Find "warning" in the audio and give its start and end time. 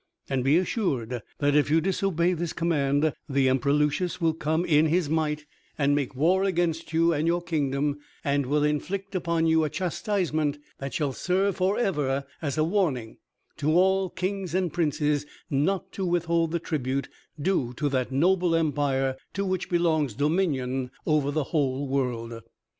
12.63-13.17